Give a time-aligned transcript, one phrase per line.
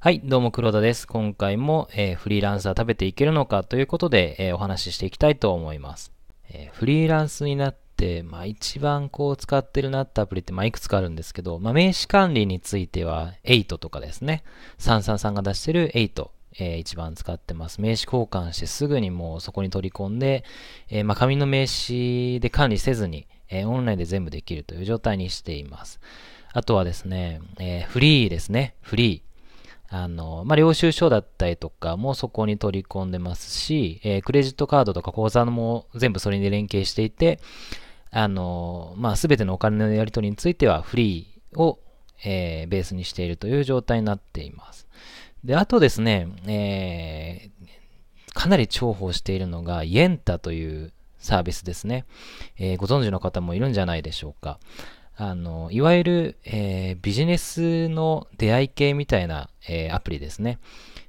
[0.00, 1.08] はい、どうも黒田です。
[1.08, 6.12] 今回も、えーフリーランスは食べていけるのかということで、えーお話ししていきたいと思います。
[6.50, 14.44] えーフリーランスになって、まあ、一番こう使ってるなってアプリって、まあ、いくつかあるんですけど、まあ、名刺管理については8とかですね。
[14.78, 16.28] 333が出してる8。
[16.60, 17.80] えー一番使ってます。
[17.80, 20.44] 名刺交換してすぐにもうそこに取り込んで、
[20.90, 25.98] えーまあ、紙の名刺で管理せずに、えーオンラインで全部できるという状態にしています。
[26.52, 28.76] あとはですね、えフリーですね。
[28.80, 29.27] フリー。
[29.90, 37.40] あの、まあ、領収書だったりとかもそこに取り込んでますし、えークレジットカードとか口座も全部それに連携していて、
[38.10, 41.78] あの、まあ、すべてのお金のやり取りについてはフリーを、
[42.24, 44.86] えーベースにしているという状態になっています。
[45.44, 47.78] で、あとですね、えー
[48.34, 52.04] かなり重宝しているのが、イエンタというサービスですね。
[52.56, 54.58] えーご存知の方もいるんじゃないでしょうか。
[55.20, 60.60] あの、いわゆる、えービジネスの出会い系みたいな、えーアプリですね。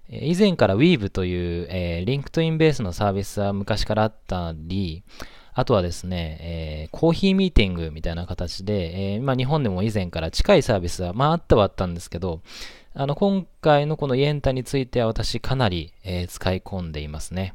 [0.09, 5.03] 以前から Weave という、えー、 LinkedIn ベースのサービスは昔からあったり、
[5.53, 12.41] あとはですね、えーコーヒーミーティングみたいな形で、えーまあ、日本でも以前から近いサービスは、まああったはあったんですけど、
[12.95, 17.53] あの、今回のこの Yenta については私かなり、えー使い込んでいますね。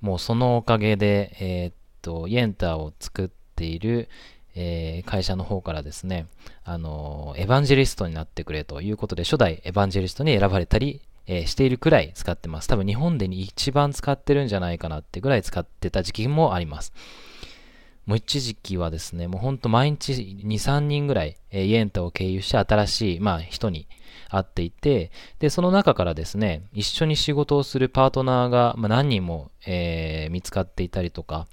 [0.00, 4.08] もうそのおかげで、えーっと、イエンタを作っている、
[4.54, 6.26] えー会社の方からですね、
[6.64, 12.68] あのエヴァンジェリストになってくれということで、初代エヴァンジェリストに選ばれたり、えーしているくらい使ってます。
[12.68, 16.92] 多分日本で一番使ってるんじゃないかなってぐらい使ってた時期もあります。
[18.06, 23.86] もう一時期はですね、もうほんと毎日2、3人ぐらい、えーイエンタを経由して新しい、まあ、人に
[24.28, 31.46] 会っていて、で、その中からですね、一緒に仕事をするパートナーが、まあ、何人も、えー見つかっていたりとか、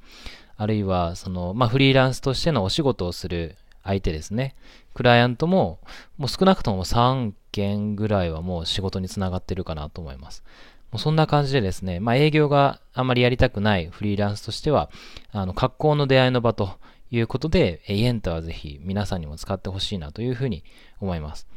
[0.60, 4.56] あるいは、その、まあ、フリーランスとしてのお仕事をする相手ですね。
[4.94, 5.80] クライアントも、
[6.18, 10.44] もう少なくとも3件ぐらいはもう仕事につながってるかなと思います。
[10.92, 14.89] もうそんな感じでですね、まあ、営業があまりやりたくないフリーランスとしては、
[15.32, 16.72] あの、格好の出会いの場と
[17.10, 20.66] いうことで、えイエンタはぜひ皆さんにも使ってほしいなというふうに
[21.00, 21.48] 思います。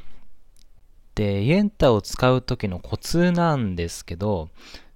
[1.16, 4.49] で、イエンタを使う時のコツなんですけど、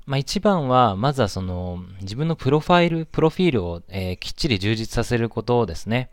[0.06, 6.10] まあ、一番は、まずはその、自分のプロファイル、プロフィールを、えーきっちり充実させることですね。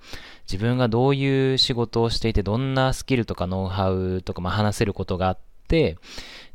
[0.52, 5.38] 自分がどういう仕事をしていて、どんなスキルとかノウハウとか、まあ、話せることがあっ
[5.68, 5.98] て、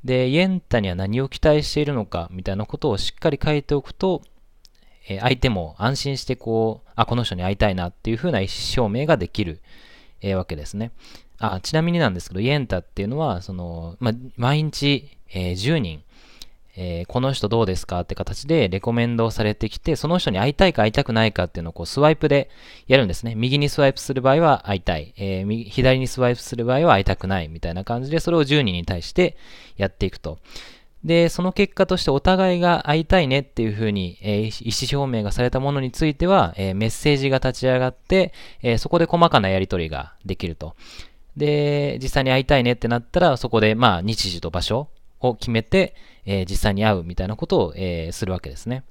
[0.04, 4.22] で、イエンタには何を期待しているのか、みたいなことをしっかり書いておくと、
[5.08, 9.60] えー相手も安心してこう、あ、この人に会いたいなっていう風な意思証明ができる、
[10.22, 10.90] えーわけですね。
[11.38, 16.02] あ、ちなみになんですけど、イエンタっていうのは、その、まあ、毎日、えー10人、
[16.80, 22.50] えーこの人どうですかって形でレコメンドをされてきて、その人に会いたいか会いたくないかっていうのをこうスワイプで
[22.86, 23.34] やるんですね。
[23.34, 25.12] 右にスワイプする場合は会いたい。
[25.16, 29.36] えー左にスワイプする場合は会いたくないみたいな感じで、それを10人に対して
[29.76, 30.38] やっていくと。
[31.04, 40.76] で、その結果としてお互いが会いたいねっていうふうに、えー意思表明がされたものについては、えーメッセージが立ち上がって、えーそこで細かなやり取りができると。
[41.36, 44.88] で、実際に会いたいねってなったら、そこでまあ日時と場所
[45.20, 48.84] を決めて、えー実際に会うみたいなことを、えーするわけですね。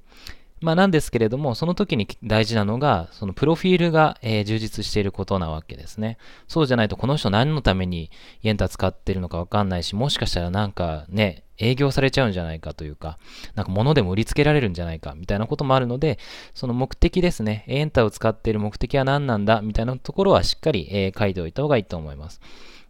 [0.60, 6.18] まあなんですけれども、その時に大事なのが、そのプロフィールが、えー充実していることなわけですね。
[6.48, 8.10] そうじゃないと、この人何のために
[8.42, 13.18] イエンタ使ってるのかわかんないし、もしかしたらなんかね、営業されちゃうんじゃないかというか、
[13.54, 16.18] なんか物でも売りつけられるんじゃないかみたいなこともあるので、
[16.54, 22.40] その目的ですね、エンタを使っている目的は何なんだみたいなところはしっかり、えー書いておいた方がいいと思います。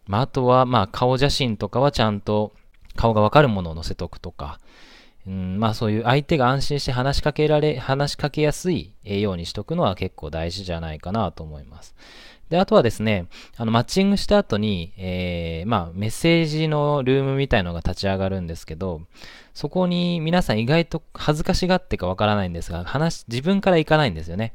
[0.07, 2.53] まあ、あとは、まあ、顔写真とかはちゃんと
[2.95, 4.59] 顔がわかるものを載せておくとか、
[5.27, 11.95] うん、まあそういう相手が安心して話しかけられ、話しかけやすいようにしとくのは結構大事じゃないかなと思います。
[12.49, 13.27] で、あとはですね、
[13.57, 19.01] あの、マッチングした後に、えー、まあ、メッセージのルームみたいのが立ち上がるんですけど、
[19.53, 24.53] そこに皆さん意外と恥ずかしがってかわからないんですが、話、自分から行かないんですよね。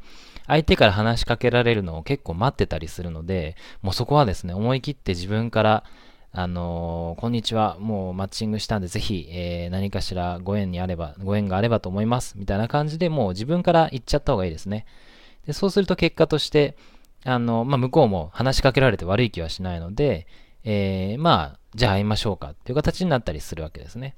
[0.49, 5.85] 相手から話しかけられるのを結構待ってたりするので、もうそこはですね、思い切って自分から、
[6.37, 12.35] あのーこんにちは、もうマッチングしたんで、ぜひ、えー何かしらご縁にあれば、ご縁があればと思います。
[12.37, 14.85] みたいな感じでもう自分から言っちゃった方がいいですね。
[15.47, 16.77] で、そうすると結果として、
[17.25, 20.27] あの、まあ、向こうも話しかけられて悪い気はしないので、
[20.65, 24.17] えまあ、じゃあ会いましょうかっていう形になったりするわけですね。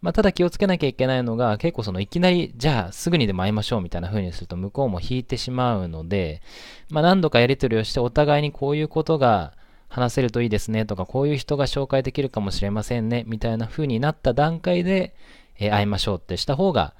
[0.00, 6.42] まあ、ただ気をつけなきゃいけないのが、結構そのいきなり、じゃあすぐにでも会いましょうみたいな風にすると向こうも引いてしまうので、
[6.90, 9.52] まあ、何度かやり取りをしてお互いにこういうことが
[9.92, 15.14] 話せるといいですねとか、こういう人が紹介できるかもしれませんねみたいな風になった段階で、
[15.58, 16.94] えー会いましょうってした方が、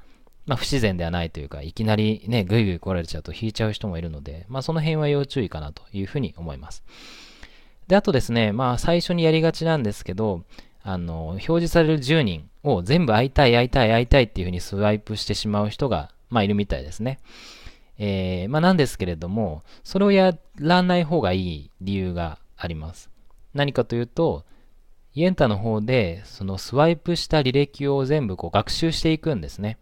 [0.45, 6.85] まあ、不自然ではないというか、いきなりね、ぐいぐい来られちゃうと引いちゃう人もいるので、まあ、その辺は要注意かなというふうに思います。
[7.89, 10.43] で、あとですね、まあ、最初にやりがちなんですけど、
[10.83, 17.21] あの、表示される10人を全部会いたい、会いたい、会いたいっていうふうにスワイプしてしまう人が、まあ、いるみたいですね。
[17.99, 23.11] えー、まあ、なんですけれども、それをやらない方がいい理由があります。
[23.55, 24.45] 何かというと、
[25.15, 29.79] イエンタの方で、そのスワイプした履歴を全部こう学習していくんですね。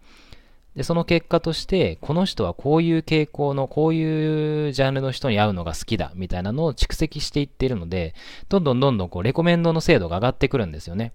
[0.75, 8.15] で、その結果として、この人はこういう傾向の、こういうジャンルの人に会うのが好きだ、みたいなのを蓄積していっているので、
[8.49, 11.13] どんどんどんどんこう、レコメンドの精度が上がってくるんですよね。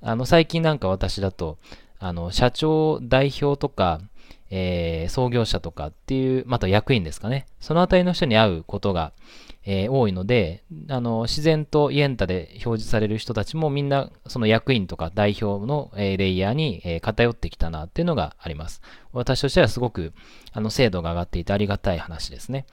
[0.00, 1.58] あの、最近なんか私だと、
[1.98, 4.00] あの、社長代表とか、
[4.50, 7.46] えー、創業者とかっていう、また役員ですかね。
[7.60, 9.12] そのあたりの人に会うことが、
[9.64, 18.80] えー、多いので、あの、自然とイエンタで表示される人たちもみんな、その役員とか代表の、えー、レイヤーに、えー、偏ってきたなっていうのがあります。
[19.12, 20.14] 私としてはすごく、
[20.52, 22.64] あの、精度が上がっていてありがたい話ですね。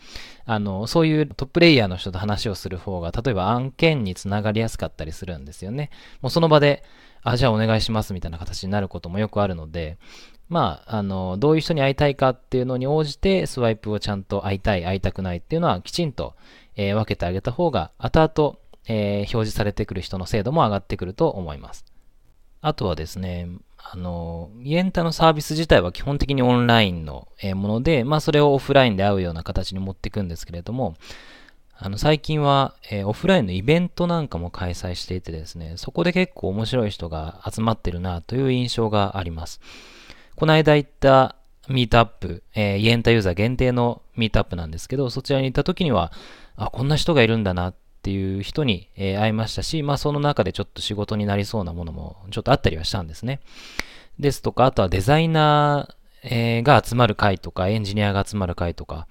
[0.46, 5.90] あの、そういうトップレイヤーの人と話をする方が、例えば案件につながりやすかったりするんですよね。
[6.22, 6.84] もうその場で、
[7.32, 9.98] あ、じゃあお願いしますみたいな形になることもよくあるので、
[10.50, 16.36] まあ、あの、どういう人に会いたいかっていうのに応じて、スワイプをちゃんと会いたい、会いたくないっていうのはきちんと、
[16.76, 18.58] えー、分けてあげた方が、後々、
[18.88, 21.86] えー、表示されてくる人の精度も上がってくると思います。
[22.62, 30.96] あとはですね、あの、イエンタのサービス自体は基本的にオンラインのもので、まあそれをオフラインで会うような形に持っていくんですけれども、
[31.80, 39.62] あの最近は、えー、オフラインのイベントなんかも開催していてですね、そこで結構面白い人が集まってるなという印象があります。
[40.36, 41.36] この間行った
[41.70, 46.12] ミートアップ、えー、イエンタユーザー限定のミートアップなんですけど、そちらに行った時には、
[46.56, 53.40] あ、こんな人がいるんだなっていう人に、えー、会いましたし、まあその中でちょっと仕事になりそうなものもちょっとあったりはしたんですね。
[54.18, 59.08] ですとか、あとはデザイナー、え、が集まる会とか、エンジニアが集まる会とか、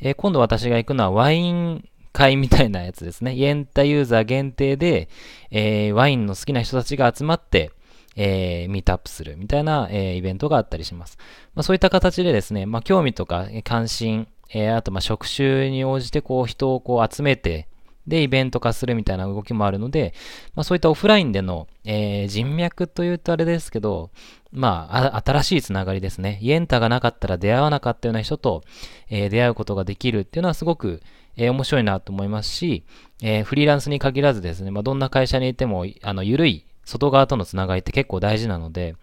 [0.00, 3.34] え、今度私が行くのはワイン会みたいなやつですね。
[3.34, 5.08] イエンタユーザー限定で、
[5.50, 7.72] えー、ワインの好きな人たちが集まって、
[8.16, 11.18] えー、ミートアップするみたいな、えー、イベントがあったりします。
[11.54, 17.66] まあ、そういった形でですね、まあ、興味とか関心、えー、あと、ま、職種に応じて、こう、人をこう集めて、
[18.06, 20.14] で、イベント化するみたいな動きもあるので、
[20.54, 24.10] まあ、そういったオフラインでの、えー、人脈というとあれですけど、
[24.52, 26.38] まあ、新しいつながりですね。
[26.42, 28.62] イエンタがなかったら出会わなかったような人と、
[29.08, 31.02] えー、出会うことができるっていうのはすごく、
[31.36, 32.84] えー、面白いなと思いますし、
[33.22, 38.96] えフリーランスに限らずですね、まあ、どんな会社にいても、あの、緩い外側とのつながりって結構大事なので、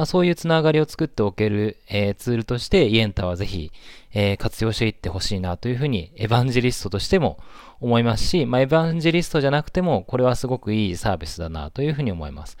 [0.00, 3.70] まあ、そういうつながりを作っておける、えー、ツールとして、イエンタはぜひ、
[4.14, 7.38] えー、活用していってほしいなというふうに、エヴァンジェリストとしても
[7.80, 12.56] 思いますし、まあ、エヴァンジェリストじゃなくても、これはすごくいいサービスだなというふうに思います。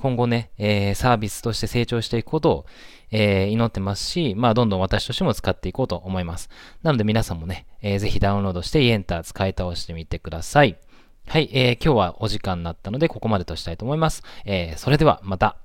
[0.00, 2.66] 今後ね、えー、サービスとして成長していくことを、
[3.10, 6.50] えー、祈ってますし、まあ、どんどん私としても使っていこうと思います。
[6.82, 10.76] なので皆さんもね、えー、ぜひダウンロードしてイエンター使い倒してみてください。
[11.26, 14.22] はい、えー、今日はお時間になったので、ここまでとしたいと思います。
[14.44, 15.56] えー、それではまた。